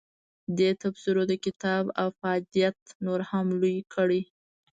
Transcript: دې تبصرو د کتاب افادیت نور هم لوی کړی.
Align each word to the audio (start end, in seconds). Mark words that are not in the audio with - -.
دې 0.57 0.69
تبصرو 0.81 1.23
د 1.31 1.33
کتاب 1.45 1.83
افادیت 2.07 2.79
نور 3.05 3.21
هم 3.29 3.47
لوی 3.59 3.77
کړی. 3.93 4.21